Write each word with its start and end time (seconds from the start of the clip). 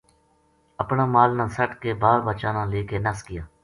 اپنا 0.83 1.03
مال 1.13 1.29
نا 1.37 1.45
سَٹ 1.55 1.71
کے 1.81 1.91
بال 2.03 2.17
بچا 2.27 2.49
نا 2.55 2.63
لے 2.71 2.81
نَس 3.05 3.19
گیا 3.27 3.43